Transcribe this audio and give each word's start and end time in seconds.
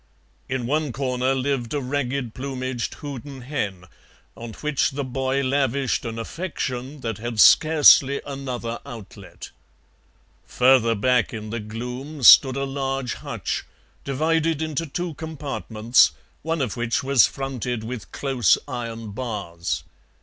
In 0.49 0.65
one 0.65 0.91
corner 0.91 1.35
lived 1.35 1.75
a 1.75 1.79
ragged 1.79 2.33
plumaged 2.33 2.95
Houdan 3.01 3.41
hen, 3.41 3.85
on 4.35 4.53
which 4.53 4.89
the 4.89 5.03
boy 5.03 5.43
lavished 5.43 6.05
an 6.05 6.17
affection 6.17 7.01
that 7.01 7.19
had 7.19 7.39
scarcely 7.39 8.19
another 8.25 8.79
outlet. 8.83 9.51
Further 10.47 10.95
back 10.95 11.35
in 11.35 11.51
the 11.51 11.59
gloom 11.59 12.23
stood 12.23 12.55
a 12.57 12.63
large 12.63 13.13
hutch, 13.13 13.63
divided 14.03 14.59
into 14.59 14.87
two 14.87 15.13
compartments, 15.13 16.13
one 16.41 16.61
of 16.63 16.75
which 16.75 17.03
was 17.03 17.27
fronted 17.27 17.83
with 17.83 18.11
close 18.11 18.57
iron 18.67 19.11
bars. 19.11 19.83